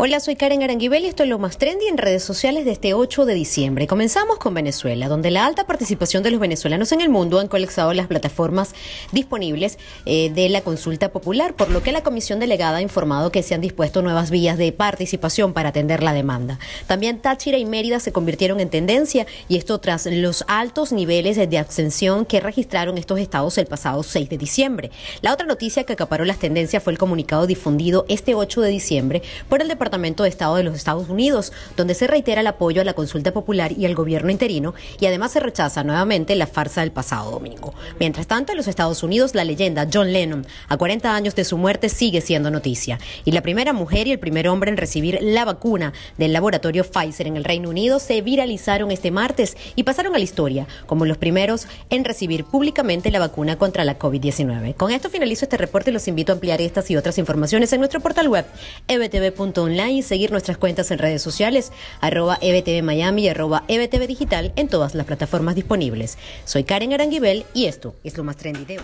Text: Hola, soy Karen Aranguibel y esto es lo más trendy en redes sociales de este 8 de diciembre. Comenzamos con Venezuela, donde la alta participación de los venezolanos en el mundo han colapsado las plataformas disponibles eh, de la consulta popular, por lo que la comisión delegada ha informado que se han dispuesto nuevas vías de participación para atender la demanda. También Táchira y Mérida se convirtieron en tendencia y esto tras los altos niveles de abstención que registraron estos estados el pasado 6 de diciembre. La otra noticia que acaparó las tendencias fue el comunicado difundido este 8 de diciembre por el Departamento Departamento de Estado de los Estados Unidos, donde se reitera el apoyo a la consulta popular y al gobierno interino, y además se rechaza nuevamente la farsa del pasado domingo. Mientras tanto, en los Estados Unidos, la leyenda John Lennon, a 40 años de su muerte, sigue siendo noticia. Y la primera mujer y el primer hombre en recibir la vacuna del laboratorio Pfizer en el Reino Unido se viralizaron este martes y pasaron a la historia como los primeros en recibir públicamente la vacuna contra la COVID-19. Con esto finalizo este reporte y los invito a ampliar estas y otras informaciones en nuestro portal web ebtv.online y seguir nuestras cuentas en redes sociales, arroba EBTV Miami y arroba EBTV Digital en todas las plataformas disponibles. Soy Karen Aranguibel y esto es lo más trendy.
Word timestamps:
Hola, 0.00 0.20
soy 0.20 0.36
Karen 0.36 0.62
Aranguibel 0.62 1.02
y 1.02 1.08
esto 1.08 1.24
es 1.24 1.28
lo 1.28 1.40
más 1.40 1.58
trendy 1.58 1.88
en 1.88 1.98
redes 1.98 2.22
sociales 2.22 2.64
de 2.64 2.70
este 2.70 2.94
8 2.94 3.24
de 3.24 3.34
diciembre. 3.34 3.88
Comenzamos 3.88 4.38
con 4.38 4.54
Venezuela, 4.54 5.08
donde 5.08 5.32
la 5.32 5.44
alta 5.44 5.66
participación 5.66 6.22
de 6.22 6.30
los 6.30 6.38
venezolanos 6.38 6.92
en 6.92 7.00
el 7.00 7.08
mundo 7.08 7.40
han 7.40 7.48
colapsado 7.48 7.92
las 7.92 8.06
plataformas 8.06 8.76
disponibles 9.10 9.76
eh, 10.06 10.30
de 10.30 10.50
la 10.50 10.60
consulta 10.60 11.08
popular, 11.08 11.54
por 11.54 11.70
lo 11.70 11.82
que 11.82 11.90
la 11.90 12.04
comisión 12.04 12.38
delegada 12.38 12.76
ha 12.76 12.80
informado 12.80 13.32
que 13.32 13.42
se 13.42 13.56
han 13.56 13.60
dispuesto 13.60 14.00
nuevas 14.00 14.30
vías 14.30 14.56
de 14.56 14.70
participación 14.70 15.52
para 15.52 15.70
atender 15.70 16.04
la 16.04 16.12
demanda. 16.12 16.60
También 16.86 17.18
Táchira 17.18 17.58
y 17.58 17.64
Mérida 17.64 17.98
se 17.98 18.12
convirtieron 18.12 18.60
en 18.60 18.70
tendencia 18.70 19.26
y 19.48 19.56
esto 19.56 19.80
tras 19.80 20.06
los 20.06 20.44
altos 20.46 20.92
niveles 20.92 21.36
de 21.50 21.58
abstención 21.58 22.24
que 22.24 22.38
registraron 22.38 22.98
estos 22.98 23.18
estados 23.18 23.58
el 23.58 23.66
pasado 23.66 24.04
6 24.04 24.28
de 24.28 24.38
diciembre. 24.38 24.92
La 25.22 25.32
otra 25.32 25.48
noticia 25.48 25.82
que 25.82 25.94
acaparó 25.94 26.24
las 26.24 26.38
tendencias 26.38 26.84
fue 26.84 26.92
el 26.92 27.00
comunicado 27.00 27.48
difundido 27.48 28.06
este 28.08 28.36
8 28.36 28.60
de 28.60 28.70
diciembre 28.70 29.22
por 29.48 29.60
el 29.60 29.66
Departamento 29.66 29.87
Departamento 29.88 30.24
de 30.24 30.28
Estado 30.28 30.56
de 30.56 30.64
los 30.64 30.74
Estados 30.74 31.08
Unidos, 31.08 31.50
donde 31.74 31.94
se 31.94 32.06
reitera 32.06 32.42
el 32.42 32.46
apoyo 32.46 32.82
a 32.82 32.84
la 32.84 32.92
consulta 32.92 33.32
popular 33.32 33.72
y 33.72 33.86
al 33.86 33.94
gobierno 33.94 34.30
interino, 34.30 34.74
y 35.00 35.06
además 35.06 35.32
se 35.32 35.40
rechaza 35.40 35.82
nuevamente 35.82 36.36
la 36.36 36.46
farsa 36.46 36.82
del 36.82 36.92
pasado 36.92 37.30
domingo. 37.30 37.72
Mientras 37.98 38.26
tanto, 38.26 38.52
en 38.52 38.58
los 38.58 38.68
Estados 38.68 39.02
Unidos, 39.02 39.34
la 39.34 39.44
leyenda 39.44 39.88
John 39.90 40.12
Lennon, 40.12 40.46
a 40.68 40.76
40 40.76 41.14
años 41.14 41.34
de 41.34 41.44
su 41.44 41.56
muerte, 41.56 41.88
sigue 41.88 42.20
siendo 42.20 42.50
noticia. 42.50 42.98
Y 43.24 43.32
la 43.32 43.40
primera 43.40 43.72
mujer 43.72 44.06
y 44.06 44.12
el 44.12 44.18
primer 44.18 44.46
hombre 44.48 44.70
en 44.70 44.76
recibir 44.76 45.20
la 45.22 45.46
vacuna 45.46 45.94
del 46.18 46.34
laboratorio 46.34 46.84
Pfizer 46.84 47.26
en 47.26 47.38
el 47.38 47.44
Reino 47.44 47.70
Unido 47.70 47.98
se 47.98 48.20
viralizaron 48.20 48.90
este 48.90 49.10
martes 49.10 49.56
y 49.74 49.84
pasaron 49.84 50.14
a 50.14 50.18
la 50.18 50.24
historia 50.24 50.66
como 50.84 51.06
los 51.06 51.16
primeros 51.16 51.66
en 51.88 52.04
recibir 52.04 52.44
públicamente 52.44 53.10
la 53.10 53.20
vacuna 53.20 53.56
contra 53.56 53.86
la 53.86 53.98
COVID-19. 53.98 54.74
Con 54.74 54.92
esto 54.92 55.08
finalizo 55.08 55.46
este 55.46 55.56
reporte 55.56 55.88
y 55.88 55.94
los 55.94 56.08
invito 56.08 56.32
a 56.32 56.34
ampliar 56.34 56.60
estas 56.60 56.90
y 56.90 56.96
otras 56.96 57.16
informaciones 57.16 57.72
en 57.72 57.80
nuestro 57.80 58.00
portal 58.00 58.28
web 58.28 58.44
ebtv.online 58.86 59.77
y 59.86 60.02
seguir 60.02 60.32
nuestras 60.32 60.58
cuentas 60.58 60.90
en 60.90 60.98
redes 60.98 61.22
sociales, 61.22 61.72
arroba 62.00 62.38
EBTV 62.40 62.82
Miami 62.82 63.24
y 63.24 63.28
arroba 63.28 63.64
EBTV 63.68 64.06
Digital 64.06 64.52
en 64.56 64.68
todas 64.68 64.94
las 64.94 65.06
plataformas 65.06 65.54
disponibles. 65.54 66.18
Soy 66.44 66.64
Karen 66.64 66.92
Aranguibel 66.92 67.44
y 67.54 67.66
esto 67.66 67.94
es 68.02 68.16
lo 68.16 68.24
más 68.24 68.36
trendy. 68.36 68.76